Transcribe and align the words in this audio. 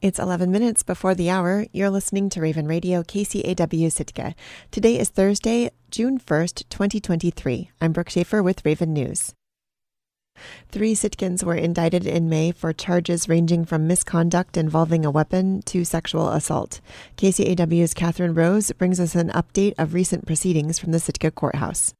It's 0.00 0.20
11 0.20 0.52
minutes 0.52 0.84
before 0.84 1.16
the 1.16 1.28
hour. 1.28 1.66
You're 1.72 1.90
listening 1.90 2.30
to 2.30 2.40
Raven 2.40 2.68
Radio 2.68 3.02
KCAW 3.02 3.90
Sitka. 3.90 4.36
Today 4.70 4.96
is 4.96 5.08
Thursday, 5.08 5.70
June 5.90 6.20
1st, 6.20 6.68
2023. 6.68 7.70
I'm 7.80 7.92
Brooke 7.92 8.10
Schaefer 8.10 8.40
with 8.40 8.64
Raven 8.64 8.92
News. 8.92 9.34
Three 10.68 10.94
Sitkans 10.94 11.42
were 11.42 11.56
indicted 11.56 12.06
in 12.06 12.28
May 12.28 12.52
for 12.52 12.72
charges 12.72 13.28
ranging 13.28 13.64
from 13.64 13.88
misconduct 13.88 14.56
involving 14.56 15.04
a 15.04 15.10
weapon 15.10 15.62
to 15.62 15.84
sexual 15.84 16.28
assault. 16.28 16.80
KCAW's 17.16 17.92
Catherine 17.92 18.34
Rose 18.34 18.70
brings 18.70 19.00
us 19.00 19.16
an 19.16 19.30
update 19.30 19.74
of 19.78 19.94
recent 19.94 20.26
proceedings 20.26 20.78
from 20.78 20.92
the 20.92 21.00
Sitka 21.00 21.32
courthouse. 21.32 21.92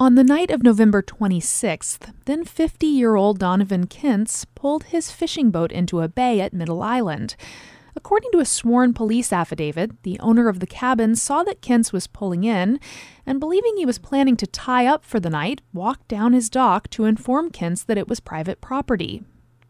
On 0.00 0.14
the 0.14 0.24
night 0.24 0.50
of 0.50 0.62
November 0.62 1.02
26th, 1.02 2.14
then 2.24 2.42
50 2.42 2.86
year 2.86 3.16
old 3.16 3.38
Donovan 3.38 3.86
Kintz 3.86 4.46
pulled 4.54 4.84
his 4.84 5.10
fishing 5.10 5.50
boat 5.50 5.70
into 5.70 6.00
a 6.00 6.08
bay 6.08 6.40
at 6.40 6.54
Middle 6.54 6.82
Island. 6.82 7.36
According 7.94 8.30
to 8.32 8.38
a 8.38 8.46
sworn 8.46 8.94
police 8.94 9.30
affidavit, 9.30 10.02
the 10.02 10.18
owner 10.20 10.48
of 10.48 10.60
the 10.60 10.66
cabin 10.66 11.16
saw 11.16 11.42
that 11.42 11.60
Kintz 11.60 11.92
was 11.92 12.06
pulling 12.06 12.44
in 12.44 12.80
and, 13.26 13.38
believing 13.38 13.76
he 13.76 13.84
was 13.84 13.98
planning 13.98 14.38
to 14.38 14.46
tie 14.46 14.86
up 14.86 15.04
for 15.04 15.20
the 15.20 15.28
night, 15.28 15.60
walked 15.74 16.08
down 16.08 16.32
his 16.32 16.48
dock 16.48 16.88
to 16.88 17.04
inform 17.04 17.50
Kintz 17.50 17.84
that 17.84 17.98
it 17.98 18.08
was 18.08 18.20
private 18.20 18.62
property. 18.62 19.22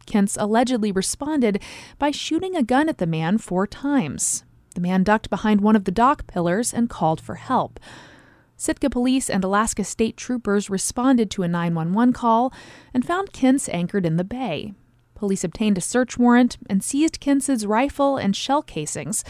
Kintz 0.07 0.37
allegedly 0.41 0.93
responded 0.93 1.61
by 1.99 2.13
shooting 2.13 2.55
a 2.55 2.63
gun 2.63 2.89
at 2.89 2.99
the 2.99 3.07
man 3.07 3.37
four 3.37 3.67
times. 3.67 4.45
The 4.77 4.81
man 4.81 5.03
ducked 5.03 5.29
behind 5.29 5.61
one 5.61 5.75
of 5.75 5.87
the 5.87 5.91
dock 5.91 6.29
pillars 6.29 6.73
and 6.73 6.89
called 6.89 7.21
for 7.21 7.35
help. 7.35 7.81
Sitka 8.61 8.91
police 8.91 9.31
and 9.31 9.43
Alaska 9.43 9.85
state 9.85 10.19
troopers 10.19 10.69
responded 10.69 11.31
to 11.31 11.43
a 11.43 11.49
911 11.49 12.13
call 12.13 12.53
and 12.93 13.07
found 13.07 13.33
Kintz 13.33 13.71
anchored 13.73 14.05
in 14.05 14.19
the 14.19 14.23
bay. 14.23 14.75
Police 15.15 15.45
obtained 15.45 15.79
a 15.79 15.81
search 15.81 16.19
warrant 16.19 16.59
and 16.69 16.85
seized 16.85 17.23
Kintz's 17.23 17.65
rifle 17.65 18.19
and 18.19 18.37
shell 18.37 18.61
casings. 18.61 19.25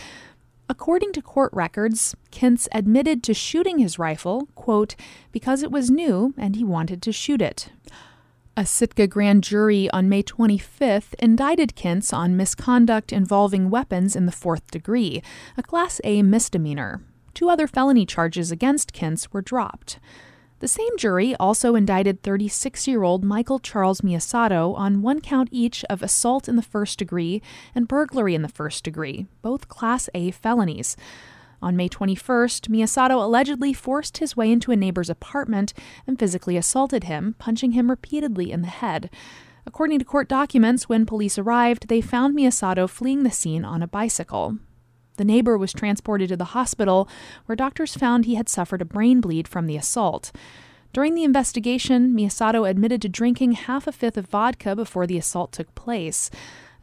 According 0.69 1.13
to 1.13 1.23
court 1.23 1.53
records, 1.53 2.17
Kintz 2.33 2.67
admitted 2.73 3.23
to 3.23 3.33
shooting 3.33 3.79
his 3.79 4.01
rifle, 4.01 4.49
quote, 4.57 4.97
because 5.31 5.63
it 5.63 5.71
was 5.71 5.93
new 5.93 6.35
and 6.37 6.57
he 6.57 6.65
wanted 6.65 7.01
to 7.03 7.13
shoot 7.13 7.41
it. 7.41 7.71
A 8.57 8.67
Sitka 8.67 9.07
grand 9.07 9.45
jury 9.45 9.89
on 9.91 10.09
May 10.09 10.25
25th 10.25 11.15
indicted 11.21 11.77
Kintz 11.77 12.13
on 12.13 12.37
misconduct 12.37 13.13
involving 13.13 13.71
weapons 13.71 14.17
in 14.17 14.27
the 14.27 14.33
fourth 14.33 14.69
degree, 14.73 15.23
a 15.57 15.63
Class 15.63 16.01
A 16.03 16.25
misdemeanor. 16.25 17.01
Two 17.41 17.49
other 17.49 17.67
felony 17.67 18.05
charges 18.05 18.53
against 18.53 18.93
Kintz 18.93 19.29
were 19.33 19.41
dropped. 19.41 19.99
The 20.59 20.69
same 20.69 20.95
jury 20.99 21.35
also 21.37 21.75
indicted 21.75 22.23
36 22.23 22.87
year 22.87 23.03
old 23.03 23.25
Michael 23.25 23.59
Charles 23.59 24.03
Miyasato 24.03 24.77
on 24.77 25.01
one 25.01 25.23
count 25.23 25.49
each 25.51 25.83
of 25.89 26.03
assault 26.03 26.51
in 26.51 26.57
the 26.57 26.61
first 26.61 26.99
degree 26.99 27.41
and 27.75 27.89
burglary 27.89 28.35
in 28.35 28.43
the 28.43 28.49
first 28.49 28.85
degree, 28.85 29.27
both 29.41 29.69
Class 29.69 30.11
A 30.13 30.33
felonies. 30.33 30.99
On 31.63 31.77
May 31.77 31.89
21st, 31.89 32.69
Miyasato 32.69 33.15
allegedly 33.25 33.73
forced 33.73 34.19
his 34.19 34.37
way 34.37 34.53
into 34.53 34.71
a 34.71 34.77
neighbor's 34.77 35.09
apartment 35.09 35.73
and 36.07 36.19
physically 36.19 36.59
assaulted 36.59 37.05
him, 37.05 37.37
punching 37.39 37.73
him 37.73 37.89
repeatedly 37.89 38.53
in 38.53 38.61
the 38.61 38.69
head. 38.69 39.09
According 39.65 39.99
to 40.01 40.05
court 40.05 40.29
documents, 40.29 40.91
when 40.91 41.07
police 41.07 41.39
arrived, 41.39 41.89
they 41.89 42.03
found 42.03 42.37
Miyasato 42.37 42.87
fleeing 42.87 43.23
the 43.23 43.31
scene 43.31 43.65
on 43.65 43.83
a 43.83 43.89
bicycle. 43.89 44.59
The 45.21 45.27
neighbor 45.27 45.59
was 45.59 45.75
transported 45.75 46.31
to 46.31 46.37
the 46.39 46.57
hospital, 46.57 47.07
where 47.45 47.55
doctors 47.55 47.95
found 47.95 48.25
he 48.25 48.37
had 48.37 48.49
suffered 48.49 48.81
a 48.81 48.87
brain 48.87 49.21
bleed 49.21 49.47
from 49.47 49.67
the 49.67 49.77
assault. 49.77 50.33
During 50.95 51.15
the 51.15 51.25
investigation, 51.25 52.15
Miyasato 52.15 52.67
admitted 52.67 53.03
to 53.03 53.11
drinking 53.11 53.53
half 53.53 53.87
a 53.87 53.93
fifth 53.93 54.17
of 54.17 54.29
vodka 54.29 54.75
before 54.75 55.07
the 55.07 55.19
assault 55.19 55.53
took 55.53 55.75
place. 55.75 56.31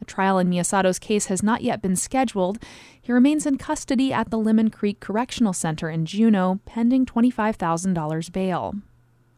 A 0.00 0.04
trial 0.04 0.38
in 0.38 0.48
Miyasato's 0.48 1.00
case 1.00 1.26
has 1.26 1.42
not 1.42 1.62
yet 1.62 1.82
been 1.82 1.96
scheduled. 1.96 2.62
He 3.02 3.10
remains 3.10 3.44
in 3.44 3.58
custody 3.58 4.12
at 4.12 4.30
the 4.30 4.38
Lemon 4.38 4.70
Creek 4.70 5.00
Correctional 5.00 5.52
Center 5.52 5.90
in 5.90 6.06
Juneau, 6.06 6.60
pending 6.64 7.06
$25,000 7.06 8.30
bail. 8.30 8.76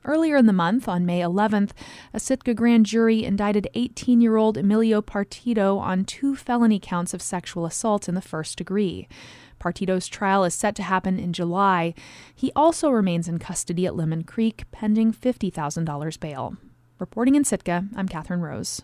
Earlier 0.05 0.37
in 0.37 0.47
the 0.47 0.53
month, 0.53 0.89
on 0.89 1.05
May 1.05 1.21
11th, 1.21 1.71
a 2.15 2.21
Sitka 2.21 2.55
grand 2.55 2.87
jury 2.87 3.23
indicted 3.23 3.69
18 3.75 4.21
year 4.21 4.37
old 4.37 4.57
Emilio 4.57 5.03
Partido 5.03 5.79
on 5.79 6.05
two 6.05 6.35
felony 6.35 6.79
counts 6.79 7.13
of 7.13 7.21
sexual 7.21 7.67
assault 7.67 8.09
in 8.09 8.15
the 8.15 8.23
first 8.23 8.57
degree. 8.57 9.09
Partido's 9.59 10.09
trial 10.09 10.45
is 10.45 10.55
set 10.55 10.75
to 10.77 10.83
happen 10.83 11.19
in 11.19 11.35
July. 11.35 11.93
He 12.35 12.51
also 12.57 12.89
remains 12.89 13.29
in 13.29 13.39
custody 13.39 13.85
at 13.87 13.95
Lemon 13.95 14.25
Creek, 14.25 14.65
pending 14.73 15.13
$50,000 15.13 16.19
bail. 16.19 16.57
Reporting 16.99 17.35
in 17.35 17.45
Sitka, 17.45 17.85
I'm 17.95 18.09
Catherine 18.09 18.41
Rose. 18.41 18.83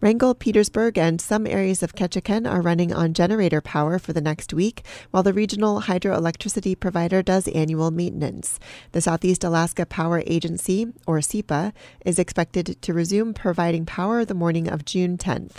Wrangell, 0.00 0.34
Petersburg, 0.34 0.98
and 0.98 1.20
some 1.20 1.46
areas 1.46 1.82
of 1.82 1.94
Ketchikan 1.94 2.50
are 2.50 2.60
running 2.60 2.92
on 2.92 3.14
generator 3.14 3.60
power 3.60 3.98
for 3.98 4.12
the 4.12 4.20
next 4.20 4.52
week, 4.52 4.82
while 5.10 5.22
the 5.22 5.32
regional 5.32 5.82
hydroelectricity 5.82 6.78
provider 6.78 7.22
does 7.22 7.48
annual 7.48 7.90
maintenance. 7.90 8.58
The 8.92 9.00
Southeast 9.00 9.44
Alaska 9.44 9.86
Power 9.86 10.22
Agency, 10.26 10.92
or 11.06 11.18
SEAPA, 11.18 11.72
is 12.04 12.18
expected 12.18 12.80
to 12.82 12.94
resume 12.94 13.34
providing 13.34 13.86
power 13.86 14.24
the 14.24 14.34
morning 14.34 14.68
of 14.68 14.84
June 14.84 15.16
10th. 15.18 15.56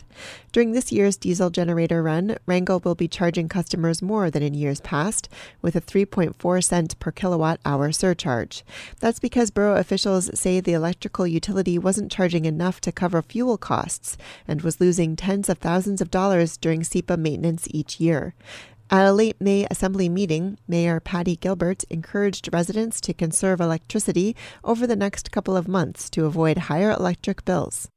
During 0.52 0.72
this 0.72 0.92
year's 0.92 1.18
diesel 1.18 1.50
generator 1.50 2.04
run, 2.04 2.38
Wrangell 2.46 2.82
will 2.84 2.96
be 2.96 3.08
charging 3.08 3.48
customers 3.48 4.02
more 4.02 4.30
than 4.30 4.44
in 4.44 4.54
years 4.54 4.82
past, 4.82 5.30
with 5.62 5.76
a 5.76 5.82
3.4 5.82 6.64
cent 6.64 7.00
per 7.00 7.12
kilowatt 7.12 7.60
hour 7.66 7.92
surcharge. 7.92 8.64
That's 9.00 9.20
because 9.20 9.52
borough 9.52 9.78
officials 9.78 10.30
say 10.40 10.60
the 10.60 10.74
electrical 10.74 11.28
utility 11.28 11.78
wasn't 11.78 12.12
charging 12.12 12.46
enough 12.46 12.82
to 12.82 12.92
cover 12.92 13.22
fuel 13.22 13.58
costs 13.58 13.82
costs 13.82 14.18
and 14.48 14.62
was 14.62 14.82
losing 14.82 15.16
tens 15.16 15.50
of 15.50 15.58
thousands 15.58 16.02
of 16.02 16.12
dollars 16.12 16.58
during 16.58 16.82
SEAPA 16.82 17.18
maintenance 17.18 17.68
each 17.72 18.00
year. 18.00 18.34
At 18.90 19.06
a 19.06 19.14
late 19.14 19.40
May 19.40 19.66
Assembly 19.72 20.10
meeting, 20.10 20.58
Mayor 20.68 21.00
Patty 21.00 21.38
Gilbert 21.38 21.84
encouraged 21.90 22.50
residents 22.52 23.00
to 23.02 23.14
conserve 23.14 23.62
electricity 23.62 24.36
over 24.64 24.86
the 24.86 24.98
next 24.98 25.32
couple 25.32 25.56
of 25.56 25.68
months 25.68 26.10
to 26.12 26.26
avoid 26.26 26.68
higher 26.70 26.92
electric 26.92 27.46
bills. 27.46 27.88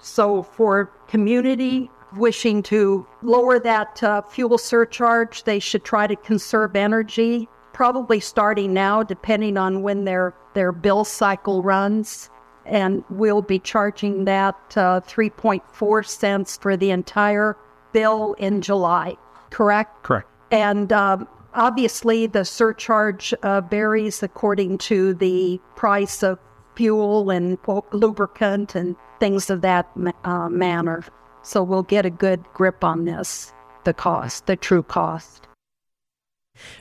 So, 0.00 0.42
for 0.42 0.90
community 1.08 1.90
wishing 2.16 2.62
to 2.64 3.06
lower 3.22 3.58
that 3.58 4.02
uh, 4.02 4.22
fuel 4.22 4.58
surcharge, 4.58 5.44
they 5.44 5.58
should 5.58 5.84
try 5.84 6.06
to 6.06 6.16
conserve 6.16 6.76
energy, 6.76 7.48
probably 7.72 8.20
starting 8.20 8.72
now, 8.72 9.02
depending 9.02 9.56
on 9.56 9.82
when 9.82 10.04
their, 10.04 10.34
their 10.54 10.72
bill 10.72 11.04
cycle 11.04 11.62
runs 11.62 12.30
and 12.68 13.02
we'll 13.10 13.42
be 13.42 13.58
charging 13.58 14.24
that 14.26 14.56
uh, 14.76 15.00
3.4 15.00 16.06
cents 16.06 16.56
for 16.58 16.76
the 16.76 16.90
entire 16.90 17.56
bill 17.92 18.34
in 18.34 18.60
July, 18.60 19.16
correct? 19.50 20.02
Correct. 20.02 20.28
And 20.50 20.92
um, 20.92 21.26
obviously, 21.54 22.26
the 22.26 22.44
surcharge 22.44 23.32
uh, 23.42 23.62
varies 23.62 24.22
according 24.22 24.78
to 24.78 25.14
the 25.14 25.60
price 25.76 26.22
of 26.22 26.38
fuel 26.74 27.30
and 27.30 27.58
lubricant 27.92 28.74
and 28.74 28.94
things 29.20 29.50
of 29.50 29.62
that 29.62 29.88
uh, 30.24 30.48
manner. 30.48 31.04
So 31.42 31.62
we'll 31.62 31.82
get 31.82 32.06
a 32.06 32.10
good 32.10 32.44
grip 32.52 32.84
on 32.84 33.04
this, 33.04 33.52
the 33.84 33.94
cost, 33.94 34.46
the 34.46 34.56
true 34.56 34.82
cost. 34.82 35.47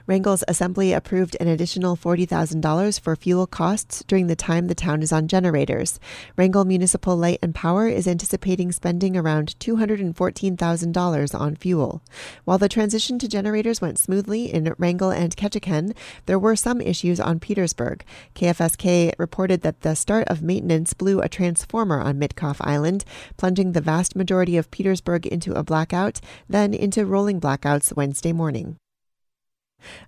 Wrangell's 0.08 0.46
assembly 0.48 0.94
approved 0.94 1.36
an 1.42 1.50
additional 1.50 1.98
$40,000 1.98 2.98
for 2.98 3.18
fuel 3.18 3.46
costs 3.46 4.06
during 4.08 4.28
the 4.28 4.38
time 4.38 4.68
the 4.68 4.74
town 4.74 5.04
is 5.04 5.12
on 5.12 5.28
generators. 5.28 6.00
Wrangell 6.38 6.64
Municipal 6.64 7.18
Light 7.18 7.40
and 7.42 7.54
Power 7.54 7.90
is 7.90 8.08
anticipating 8.08 8.72
spending 8.72 9.18
around 9.18 9.56
$214,000 9.60 11.40
on 11.40 11.56
fuel. 11.58 12.02
While 12.46 12.58
the 12.58 12.70
transition 12.70 13.20
to 13.20 13.28
generators 13.28 13.82
went 13.82 14.00
smoothly 14.00 14.46
in 14.46 14.74
Wrangell 14.78 15.12
and 15.12 15.36
Ketchikan, 15.36 15.94
there 16.26 16.40
were 16.40 16.56
some 16.56 16.80
issues 16.80 17.20
on 17.20 17.42
Petersburg. 17.42 18.06
KFSK 18.34 19.12
reported 19.18 19.62
that 19.64 19.82
the 19.82 19.94
start 19.94 20.26
of 20.30 20.42
maintenance 20.42 20.94
blew 20.94 21.20
a 21.20 21.28
transformer 21.28 22.00
on 22.00 22.18
Mitkof 22.18 22.58
Island, 22.62 23.04
plunging 23.36 23.74
the 23.74 23.82
vast 23.82 24.16
majority 24.16 24.56
of 24.56 24.72
Petersburg 24.72 25.28
into 25.28 25.52
a 25.54 25.64
blackout, 25.64 26.22
then 26.48 26.74
into 26.74 27.06
rolling 27.06 27.42
blackouts 27.42 27.94
Wednesday 27.94 28.32
morning. 28.32 28.78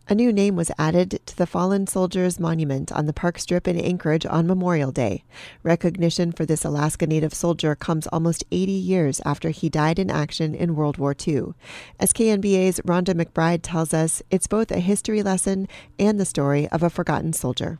A 0.07 0.15
new 0.15 0.33
name 0.33 0.55
was 0.55 0.71
added 0.79 1.19
to 1.27 1.37
the 1.37 1.45
Fallen 1.45 1.85
Soldiers 1.85 2.39
Monument 2.39 2.91
on 2.91 3.05
the 3.05 3.13
Park 3.13 3.37
Strip 3.37 3.67
in 3.67 3.79
Anchorage 3.79 4.25
on 4.25 4.47
Memorial 4.47 4.91
Day. 4.91 5.23
Recognition 5.61 6.31
for 6.31 6.47
this 6.47 6.65
Alaska 6.65 7.05
Native 7.05 7.33
soldier 7.33 7.75
comes 7.75 8.07
almost 8.07 8.43
80 8.51 8.71
years 8.71 9.21
after 9.23 9.51
he 9.51 9.69
died 9.69 9.99
in 9.99 10.09
action 10.09 10.55
in 10.55 10.75
World 10.75 10.97
War 10.97 11.11
II. 11.11 11.53
SKNBA's 11.99 12.79
Rhonda 12.81 13.13
McBride 13.13 13.59
tells 13.61 13.93
us 13.93 14.23
it's 14.31 14.47
both 14.47 14.71
a 14.71 14.79
history 14.79 15.21
lesson 15.21 15.67
and 15.99 16.19
the 16.19 16.25
story 16.25 16.67
of 16.69 16.81
a 16.81 16.89
forgotten 16.89 17.31
soldier. 17.31 17.79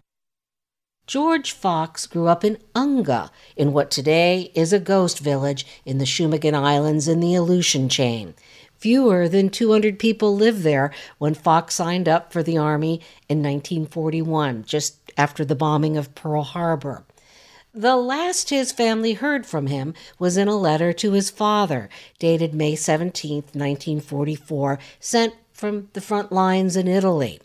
George 1.08 1.54
Fox 1.54 2.06
grew 2.06 2.28
up 2.28 2.46
in 2.46 2.60
Unga, 2.76 3.32
in 3.56 3.74
what 3.74 3.90
today 3.90 4.52
is 4.54 4.72
a 4.72 4.80
ghost 4.80 5.18
village 5.18 5.66
in 5.84 5.98
the 5.98 6.06
Shumagin 6.06 6.54
Islands 6.54 7.08
in 7.08 7.20
the 7.20 7.34
Aleutian 7.34 7.90
chain. 7.90 8.36
Fewer 8.80 9.28
than 9.28 9.50
200 9.50 10.00
people 10.00 10.36
lived 10.36 10.64
there 10.64 10.92
when 11.18 11.34
Fox 11.34 11.76
signed 11.76 12.08
up 12.08 12.32
for 12.32 12.42
the 12.42 12.58
Army 12.58 13.02
in 13.28 13.40
1941, 13.40 14.64
just 14.64 14.96
after 15.18 15.44
the 15.44 15.56
bombing 15.56 15.98
of 15.98 16.16
Pearl 16.16 16.44
Harbor. 16.44 17.04
The 17.74 17.98
last 17.98 18.50
his 18.50 18.72
family 18.72 19.14
heard 19.14 19.46
from 19.46 19.68
him 19.68 19.94
was 20.18 20.38
in 20.38 20.48
a 20.48 20.56
letter 20.56 20.94
to 20.94 21.12
his 21.12 21.30
father, 21.30 21.90
dated 22.20 22.54
May 22.54 22.76
17, 22.76 23.44
1944, 23.52 24.80
sent 25.02 25.34
from 25.52 25.90
the 25.92 26.02
front 26.02 26.32
lines 26.32 26.78
in 26.78 26.88
Italy. 26.88 27.42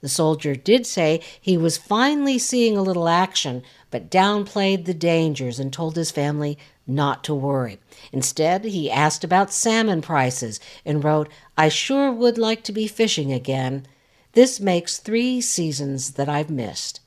The 0.00 0.08
soldier 0.08 0.54
did 0.54 0.86
say 0.86 1.20
he 1.38 1.58
was 1.58 1.76
finally 1.76 2.38
seeing 2.38 2.78
a 2.78 2.82
little 2.82 3.08
action, 3.08 3.62
but 3.90 4.10
downplayed 4.10 4.86
the 4.86 4.94
dangers 4.94 5.58
and 5.58 5.72
told 5.72 5.96
his 5.96 6.10
family 6.10 6.56
not 6.88 7.22
to 7.24 7.34
worry. 7.34 7.78
Instead, 8.12 8.64
he 8.64 8.90
asked 8.90 9.22
about 9.22 9.52
salmon 9.52 10.00
prices 10.00 10.58
and 10.84 11.04
wrote, 11.04 11.28
I 11.56 11.68
sure 11.68 12.10
would 12.10 12.38
like 12.38 12.64
to 12.64 12.72
be 12.72 12.88
fishing 12.88 13.32
again. 13.32 13.86
This 14.32 14.58
makes 14.58 14.98
three 14.98 15.40
seasons 15.40 16.12
that 16.12 16.28
I've 16.28 16.50
missed. 16.50 17.00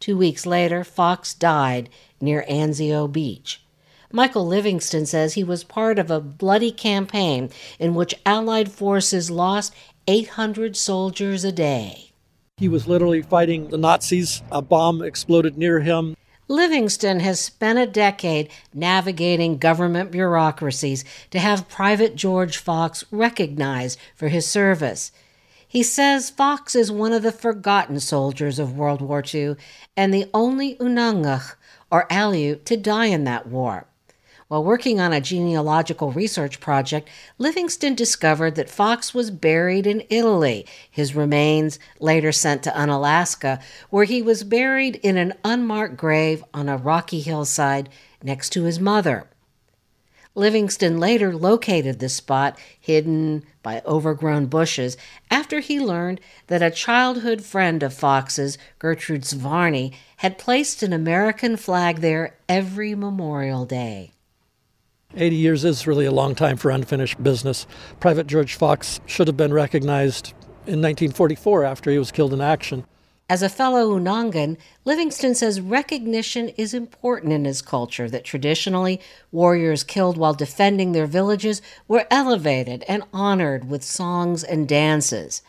Two 0.00 0.16
weeks 0.16 0.46
later, 0.46 0.82
Fox 0.82 1.34
died 1.34 1.88
near 2.20 2.44
Anzio 2.48 3.10
Beach. 3.10 3.62
Michael 4.10 4.46
Livingston 4.46 5.06
says 5.06 5.34
he 5.34 5.44
was 5.44 5.64
part 5.64 5.98
of 5.98 6.10
a 6.10 6.20
bloody 6.20 6.70
campaign 6.70 7.50
in 7.78 7.94
which 7.94 8.14
Allied 8.26 8.70
forces 8.70 9.30
lost 9.30 9.74
800 10.06 10.76
soldiers 10.76 11.44
a 11.44 11.52
day. 11.52 12.12
He 12.58 12.68
was 12.68 12.86
literally 12.86 13.22
fighting 13.22 13.68
the 13.68 13.78
Nazis. 13.78 14.42
A 14.52 14.60
bomb 14.60 15.02
exploded 15.02 15.56
near 15.56 15.80
him. 15.80 16.16
Livingston 16.48 17.20
has 17.20 17.40
spent 17.40 17.78
a 17.78 17.86
decade 17.86 18.50
navigating 18.74 19.58
government 19.58 20.10
bureaucracies 20.10 21.04
to 21.30 21.38
have 21.38 21.68
Private 21.68 22.16
George 22.16 22.56
Fox 22.56 23.04
recognized 23.10 23.98
for 24.16 24.28
his 24.28 24.46
service. 24.46 25.12
He 25.66 25.82
says 25.82 26.30
Fox 26.30 26.74
is 26.74 26.90
one 26.90 27.12
of 27.12 27.22
the 27.22 27.32
forgotten 27.32 28.00
soldiers 28.00 28.58
of 28.58 28.76
World 28.76 29.00
War 29.00 29.22
II 29.32 29.56
and 29.96 30.12
the 30.12 30.28
only 30.34 30.74
Unangax, 30.76 31.54
or 31.90 32.06
Aleut, 32.10 32.64
to 32.64 32.76
die 32.76 33.06
in 33.06 33.24
that 33.24 33.46
war. 33.46 33.86
While 34.52 34.64
working 34.64 35.00
on 35.00 35.14
a 35.14 35.20
genealogical 35.22 36.12
research 36.12 36.60
project, 36.60 37.08
Livingston 37.38 37.94
discovered 37.94 38.54
that 38.56 38.68
Fox 38.68 39.14
was 39.14 39.30
buried 39.30 39.86
in 39.86 40.04
Italy, 40.10 40.66
his 40.90 41.14
remains 41.14 41.78
later 42.00 42.32
sent 42.32 42.62
to 42.64 42.78
Unalaska, 42.78 43.60
where 43.88 44.04
he 44.04 44.20
was 44.20 44.44
buried 44.44 44.96
in 44.96 45.16
an 45.16 45.32
unmarked 45.42 45.96
grave 45.96 46.44
on 46.52 46.68
a 46.68 46.76
rocky 46.76 47.20
hillside 47.20 47.88
next 48.22 48.50
to 48.50 48.64
his 48.64 48.78
mother. 48.78 49.26
Livingston 50.34 51.00
later 51.00 51.34
located 51.34 51.98
the 51.98 52.10
spot, 52.10 52.58
hidden 52.78 53.44
by 53.62 53.80
overgrown 53.86 54.48
bushes, 54.48 54.98
after 55.30 55.60
he 55.60 55.80
learned 55.80 56.20
that 56.48 56.60
a 56.60 56.70
childhood 56.70 57.42
friend 57.42 57.82
of 57.82 57.94
Fox's, 57.94 58.58
Gertrude 58.78 59.22
Svarny, 59.22 59.94
had 60.18 60.36
placed 60.36 60.82
an 60.82 60.92
American 60.92 61.56
flag 61.56 62.00
there 62.00 62.36
every 62.50 62.94
Memorial 62.94 63.64
Day. 63.64 64.12
80 65.16 65.36
years 65.36 65.64
is 65.64 65.86
really 65.86 66.06
a 66.06 66.12
long 66.12 66.34
time 66.34 66.56
for 66.56 66.70
unfinished 66.70 67.22
business. 67.22 67.66
Private 68.00 68.26
George 68.26 68.54
Fox 68.54 69.00
should 69.06 69.26
have 69.26 69.36
been 69.36 69.52
recognized 69.52 70.30
in 70.66 70.80
1944 70.80 71.64
after 71.64 71.90
he 71.90 71.98
was 71.98 72.12
killed 72.12 72.32
in 72.32 72.40
action. 72.40 72.84
As 73.28 73.42
a 73.42 73.48
fellow 73.48 73.98
Unangan, 73.98 74.58
Livingston 74.84 75.34
says 75.34 75.60
recognition 75.60 76.50
is 76.50 76.74
important 76.74 77.32
in 77.32 77.46
his 77.46 77.62
culture, 77.62 78.10
that 78.10 78.24
traditionally 78.24 79.00
warriors 79.30 79.84
killed 79.84 80.18
while 80.18 80.34
defending 80.34 80.92
their 80.92 81.06
villages 81.06 81.62
were 81.88 82.06
elevated 82.10 82.84
and 82.88 83.04
honored 83.12 83.70
with 83.70 83.82
songs 83.82 84.44
and 84.44 84.68
dances. 84.68 85.40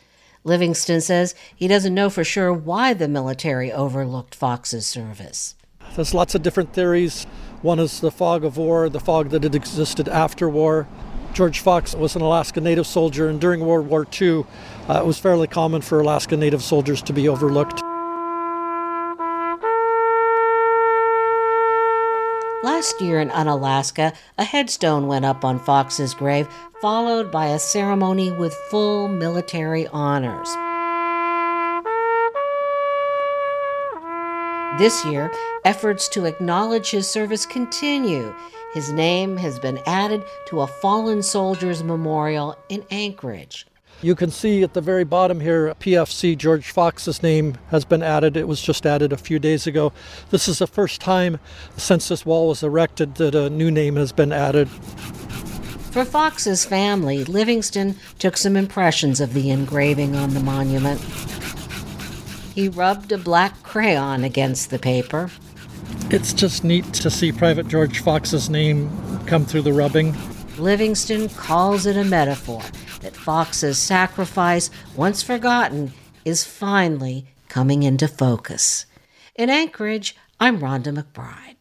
Livingston 0.45 1.01
says 1.01 1.36
he 1.56 1.68
doesn't 1.68 1.94
know 1.94 2.10
for 2.10 2.24
sure 2.24 2.54
why 2.54 2.94
the 2.94 3.07
military 3.07 3.71
overlooked 3.71 4.36
Fox's 4.36 4.86
service. 4.86 5.56
There's 5.95 6.13
lots 6.13 6.36
of 6.36 6.42
different 6.42 6.74
theories. 6.74 7.27
One 7.63 7.80
is 7.80 8.01
the 8.01 8.12
fog 8.12 8.44
of 8.44 8.57
war, 8.57 8.89
the 8.89 9.00
fog 9.00 9.30
that 9.30 9.44
had 9.44 9.56
existed 9.56 10.10
after 10.10 10.50
war. 10.50 10.86
George 11.33 11.62
Fox 11.62 11.95
was 11.95 12.13
an 12.13 12.21
Alaska 12.21 12.60
Native 12.60 12.86
soldier, 12.86 13.30
and 13.30 13.39
during 13.39 13.62
World 13.62 13.88
War 13.88 14.06
II, 14.21 14.44
uh, 14.89 15.00
it 15.00 15.06
was 15.06 15.18
fairly 15.18 15.48
common 15.48 15.81
for 15.81 16.01
Alaska 16.01 16.36
Native 16.36 16.62
soldiers 16.62 17.01
to 17.04 17.13
be 17.13 17.30
overlooked. 17.30 17.81
Last 22.63 23.00
year 23.00 23.21
in 23.21 23.31
Unalaska, 23.31 24.12
a 24.38 24.44
headstone 24.44 25.07
went 25.07 25.24
up 25.24 25.45
on 25.45 25.57
Fox's 25.57 26.13
grave, 26.13 26.50
followed 26.81 27.31
by 27.31 27.48
a 27.48 27.60
ceremony 27.60 28.30
with 28.30 28.54
full 28.69 29.07
military 29.07 29.88
honors. 29.88 30.50
This 34.80 35.06
year, 35.06 35.31
efforts 35.66 36.10
to 36.10 36.25
acknowledge 36.25 36.90
his 36.90 37.08
service 37.08 37.46
continue. 37.46 38.34
His 38.74 38.92
name 38.92 39.38
has 39.38 39.60
been 39.60 39.80
added 39.86 40.24
to 40.48 40.62
a 40.62 40.68
fallen 40.68 41.22
soldiers 41.22 41.84
memorial 41.84 42.58
in 42.70 42.84
Anchorage. 42.90 43.68
You 44.02 44.16
can 44.16 44.31
see 44.31 44.64
at 44.64 44.74
the 44.74 44.81
very 44.81 45.04
bottom 45.04 45.40
here, 45.40 45.75
PFC 45.75 46.36
George 46.36 46.72
Fox's 46.72 47.22
name 47.22 47.60
has 47.70 47.86
been 47.86 48.02
added. 48.02 48.36
It 48.36 48.48
was 48.48 48.62
just 48.62 48.88
added 48.88 49.14
a 49.14 49.18
few 49.18 49.38
days 49.38 49.68
ago. 49.68 49.94
This 50.31 50.48
is 50.48 50.58
the 50.58 50.68
first 50.68 51.00
time 51.00 51.40
since 51.78 52.08
this 52.08 52.25
wall 52.25 52.48
was 52.48 52.64
erected 52.64 53.16
that 53.16 53.36
a 53.36 53.52
new 53.52 53.70
name 53.70 53.96
has 53.96 54.12
been 54.12 54.34
added. 54.34 54.68
For 55.92 56.04
Fox's 56.04 56.66
family, 56.66 57.24
Livingston 57.25 57.96
took 58.18 58.38
some 58.38 58.58
impressions 58.58 59.22
of 59.22 59.36
the 59.36 59.52
engraving 59.52 60.16
on 60.16 60.34
the 60.34 60.40
monument. 60.40 61.00
He 62.53 62.69
rubbed 62.69 63.11
a 63.11 63.17
black 63.17 63.63
crayon 63.63 64.23
against 64.23 64.69
the 64.69 64.77
paper. 64.77 65.31
It's 66.11 66.33
just 66.33 66.63
neat 66.63 66.85
to 66.94 67.09
see 67.09 67.31
Private 67.31 67.67
George 67.67 68.00
Fox's 68.00 68.50
name 68.50 68.91
come 69.25 69.44
through 69.44 69.63
the 69.63 69.73
rubbing. 69.73 70.15
Livingston 70.57 71.29
calls 71.29 71.88
it 71.88 71.97
a 71.97 72.03
metaphor 72.03 72.61
that 73.01 73.15
Fox's 73.15 73.79
sacrifice, 73.79 74.69
once 74.95 75.23
forgotten, 75.23 75.94
is 76.25 76.44
finally 76.44 77.25
coming 77.50 77.81
into 77.81 78.07
focus. 78.07 78.85
In 79.35 79.50
Anchorage, 79.50 80.15
I'm 80.39 80.59
Rhonda 80.59 80.95
McBride. 80.95 81.55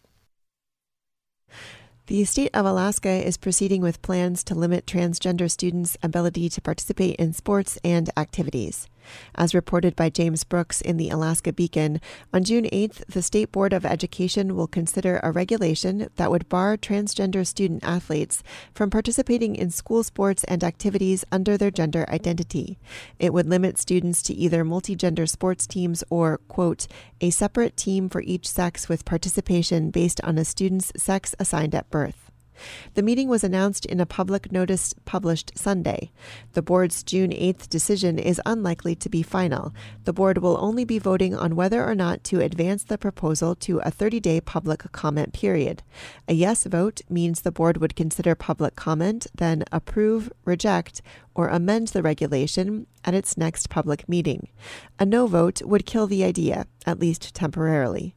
The 2.06 2.24
state 2.24 2.50
of 2.52 2.66
Alaska 2.66 3.08
is 3.08 3.38
proceeding 3.38 3.80
with 3.80 4.02
plans 4.02 4.44
to 4.44 4.54
limit 4.54 4.84
transgender 4.84 5.50
students' 5.50 5.96
ability 6.02 6.50
to 6.50 6.60
participate 6.60 7.16
in 7.16 7.32
sports 7.32 7.78
and 7.82 8.10
activities. 8.16 8.88
As 9.34 9.54
reported 9.54 9.94
by 9.96 10.10
James 10.10 10.44
Brooks 10.44 10.80
in 10.80 10.96
the 10.96 11.10
Alaska 11.10 11.52
Beacon, 11.52 12.00
on 12.32 12.44
June 12.44 12.64
8th, 12.64 13.04
the 13.06 13.22
State 13.22 13.52
Board 13.52 13.72
of 13.72 13.84
Education 13.84 14.56
will 14.56 14.66
consider 14.66 15.20
a 15.22 15.30
regulation 15.30 16.08
that 16.16 16.30
would 16.30 16.48
bar 16.48 16.76
transgender 16.76 17.46
student 17.46 17.84
athletes 17.84 18.42
from 18.74 18.90
participating 18.90 19.54
in 19.54 19.70
school 19.70 20.02
sports 20.02 20.44
and 20.44 20.64
activities 20.64 21.24
under 21.30 21.56
their 21.56 21.70
gender 21.70 22.04
identity. 22.08 22.78
It 23.18 23.32
would 23.32 23.46
limit 23.46 23.78
students 23.78 24.22
to 24.24 24.34
either 24.34 24.64
multigender 24.64 25.28
sports 25.28 25.66
teams 25.66 26.02
or, 26.10 26.38
quote, 26.48 26.86
a 27.20 27.30
separate 27.30 27.76
team 27.76 28.08
for 28.08 28.22
each 28.22 28.48
sex 28.48 28.88
with 28.88 29.04
participation 29.04 29.90
based 29.90 30.20
on 30.22 30.38
a 30.38 30.44
student's 30.44 30.92
sex 30.96 31.34
assigned 31.38 31.74
at 31.74 31.90
birth. 31.90 32.31
The 32.94 33.02
meeting 33.02 33.28
was 33.28 33.44
announced 33.44 33.86
in 33.86 34.00
a 34.00 34.06
public 34.06 34.52
notice 34.52 34.94
published 35.04 35.52
Sunday. 35.56 36.10
The 36.52 36.62
board's 36.62 37.02
June 37.02 37.30
8th 37.30 37.68
decision 37.68 38.18
is 38.18 38.40
unlikely 38.46 38.94
to 38.96 39.08
be 39.08 39.22
final. 39.22 39.72
The 40.04 40.12
board 40.12 40.38
will 40.38 40.56
only 40.60 40.84
be 40.84 40.98
voting 40.98 41.34
on 41.34 41.56
whether 41.56 41.84
or 41.84 41.94
not 41.94 42.24
to 42.24 42.40
advance 42.40 42.84
the 42.84 42.98
proposal 42.98 43.54
to 43.56 43.78
a 43.80 43.90
30 43.90 44.20
day 44.20 44.40
public 44.40 44.90
comment 44.92 45.32
period. 45.32 45.82
A 46.28 46.34
yes 46.34 46.64
vote 46.64 47.00
means 47.08 47.40
the 47.40 47.52
board 47.52 47.78
would 47.78 47.96
consider 47.96 48.34
public 48.34 48.76
comment, 48.76 49.26
then 49.34 49.64
approve, 49.72 50.32
reject, 50.44 51.02
or 51.34 51.48
amend 51.48 51.88
the 51.88 52.02
regulation 52.02 52.86
at 53.04 53.14
its 53.14 53.36
next 53.36 53.70
public 53.70 54.08
meeting. 54.08 54.48
A 54.98 55.06
no 55.06 55.26
vote 55.26 55.62
would 55.62 55.86
kill 55.86 56.06
the 56.06 56.24
idea, 56.24 56.66
at 56.86 56.98
least 56.98 57.34
temporarily. 57.34 58.14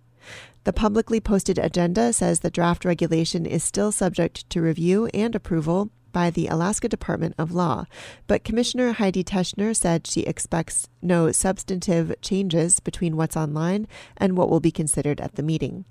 The 0.65 0.73
publicly 0.73 1.19
posted 1.19 1.59
agenda 1.59 2.11
says 2.11 2.39
the 2.39 2.49
draft 2.49 2.85
regulation 2.85 3.45
is 3.45 3.63
still 3.63 3.91
subject 3.91 4.49
to 4.49 4.63
review 4.63 5.05
and 5.13 5.35
approval 5.35 5.91
by 6.11 6.31
the 6.31 6.47
Alaska 6.47 6.89
Department 6.89 7.35
of 7.37 7.51
Law, 7.51 7.85
but 8.25 8.43
Commissioner 8.43 8.93
Heidi 8.93 9.23
Teschner 9.23 9.75
said 9.75 10.07
she 10.07 10.21
expects 10.21 10.89
no 11.03 11.31
substantive 11.31 12.15
changes 12.21 12.79
between 12.79 13.15
what's 13.15 13.37
online 13.37 13.87
and 14.17 14.35
what 14.35 14.49
will 14.49 14.59
be 14.59 14.71
considered 14.71 15.21
at 15.21 15.35
the 15.35 15.43
meeting. 15.43 15.85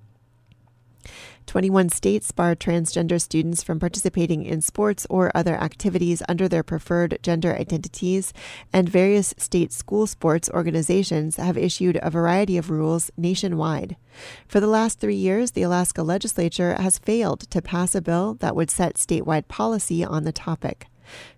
21 1.55 1.89
states 1.89 2.33
bar 2.33 2.57
transgender 2.57 3.21
students 3.21 3.63
from 3.63 3.79
participating 3.79 4.43
in 4.43 4.61
sports 4.61 5.07
or 5.09 5.31
other 5.37 5.55
activities 5.55 6.21
under 6.29 6.49
their 6.49 6.65
preferred 6.65 7.17
gender 7.23 7.55
identities, 7.55 8.33
and 8.73 8.89
various 8.89 9.33
state 9.39 9.73
school 9.73 10.05
sports 10.09 10.51
organizations 10.53 11.37
have 11.37 11.57
issued 11.57 11.97
a 12.03 12.11
variety 12.11 12.59
of 12.59 12.71
rules 12.71 13.13
nationwide. 13.17 13.95
For 14.49 14.59
the 14.59 14.67
last 14.67 14.99
three 14.99 15.15
years, 15.15 15.53
the 15.53 15.63
Alaska 15.63 16.03
legislature 16.03 16.75
has 16.75 16.99
failed 16.99 17.49
to 17.51 17.63
pass 17.63 17.95
a 17.95 18.03
bill 18.03 18.35
that 18.41 18.57
would 18.57 18.69
set 18.69 18.97
statewide 18.97 19.47
policy 19.47 20.05
on 20.05 20.25
the 20.25 20.33
topic. 20.33 20.89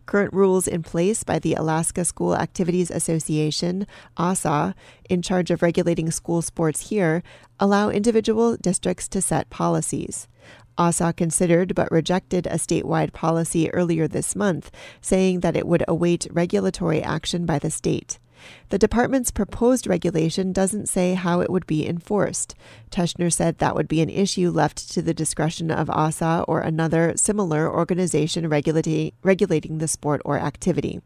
Current 0.07 0.33
rules 0.33 0.69
in 0.69 0.83
place 0.83 1.25
by 1.25 1.39
the 1.39 1.55
Alaska 1.55 2.05
School 2.05 2.37
Activities 2.37 2.91
Association, 2.91 3.87
ASAA, 4.17 4.75
in 5.11 5.23
charge 5.23 5.51
of 5.51 5.63
regulating 5.63 6.11
school 6.11 6.43
sports 6.43 6.91
here, 6.91 7.23
allow 7.59 7.91
individual 7.91 8.57
districts 8.57 9.09
to 9.09 9.21
set 9.23 9.51
policies. 9.51 10.29
ASAA 10.79 11.17
considered 11.17 11.75
but 11.75 11.91
rejected 11.91 12.47
a 12.47 12.57
statewide 12.57 13.13
policy 13.13 13.71
earlier 13.73 14.07
this 14.07 14.37
month, 14.37 14.71
saying 15.01 15.41
that 15.41 15.57
it 15.57 15.67
would 15.67 15.85
await 15.89 16.29
regulatory 16.31 17.03
action 17.03 17.47
by 17.47 17.59
the 17.59 17.71
state. 17.71 18.19
The 18.69 18.79
department's 18.79 19.31
proposed 19.31 19.87
regulation 19.87 20.53
doesn't 20.53 20.89
say 20.89 21.15
how 21.15 21.41
it 21.41 21.51
would 21.51 21.67
be 21.67 21.87
enforced. 21.87 22.55
Teschner 22.91 23.33
said 23.33 23.59
that 23.59 23.75
would 23.75 23.89
be 23.89 24.01
an 24.01 24.11
issue 24.11 24.51
left 24.51 24.91
to 24.93 25.03
the 25.03 25.15
discretion 25.15 25.71
of 25.71 25.89
ASAA 25.89 26.45
or 26.49 26.61
another 26.61 27.15
similar 27.17 27.73
organization 27.73 28.49
regulating, 28.49 29.13
regulating 29.23 29.79
the 29.79 29.89
sport 29.89 30.21
or 30.25 30.39
activity. 30.39 31.01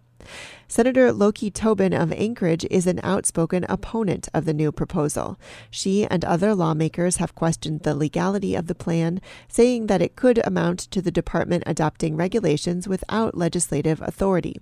Senator 0.68 1.12
Loki 1.12 1.50
Tobin 1.50 1.92
of 1.92 2.12
Anchorage 2.12 2.64
is 2.70 2.86
an 2.86 3.00
outspoken 3.02 3.64
opponent 3.68 4.28
of 4.32 4.44
the 4.44 4.54
new 4.54 4.70
proposal. 4.70 5.38
She 5.70 6.06
and 6.06 6.24
other 6.24 6.54
lawmakers 6.54 7.16
have 7.16 7.34
questioned 7.34 7.80
the 7.80 7.94
legality 7.94 8.54
of 8.54 8.66
the 8.66 8.74
plan, 8.74 9.20
saying 9.48 9.86
that 9.86 10.02
it 10.02 10.16
could 10.16 10.40
amount 10.46 10.78
to 10.92 11.02
the 11.02 11.10
department 11.10 11.64
adopting 11.66 12.16
regulations 12.16 12.86
without 12.86 13.36
legislative 13.36 14.00
authority. 14.00 14.60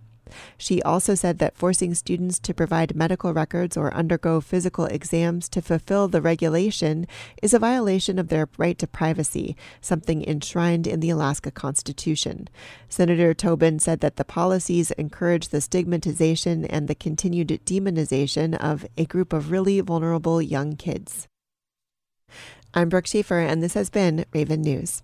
She 0.56 0.82
also 0.82 1.14
said 1.14 1.38
that 1.38 1.56
forcing 1.56 1.94
students 1.94 2.38
to 2.40 2.54
provide 2.54 2.94
medical 2.96 3.32
records 3.32 3.76
or 3.76 3.92
undergo 3.94 4.40
physical 4.40 4.86
exams 4.86 5.48
to 5.50 5.62
fulfill 5.62 6.08
the 6.08 6.22
regulation 6.22 7.06
is 7.42 7.54
a 7.54 7.58
violation 7.58 8.18
of 8.18 8.28
their 8.28 8.48
right 8.56 8.78
to 8.78 8.86
privacy, 8.86 9.56
something 9.80 10.24
enshrined 10.24 10.86
in 10.86 11.00
the 11.00 11.10
Alaska 11.10 11.50
Constitution. 11.50 12.48
Senator 12.88 13.34
Tobin 13.34 13.78
said 13.78 14.00
that 14.00 14.16
the 14.16 14.24
policies 14.24 14.90
encourage 14.92 15.48
the 15.48 15.60
stigmatization 15.60 16.64
and 16.64 16.88
the 16.88 16.94
continued 16.94 17.48
demonization 17.64 18.56
of 18.56 18.86
a 18.96 19.06
group 19.06 19.32
of 19.32 19.50
really 19.50 19.80
vulnerable 19.80 20.40
young 20.40 20.76
kids. 20.76 21.28
I'm 22.74 22.88
Brooke 22.88 23.06
Schaefer, 23.06 23.40
and 23.40 23.62
this 23.62 23.74
has 23.74 23.90
been 23.90 24.24
Raven 24.32 24.60
News. 24.60 25.02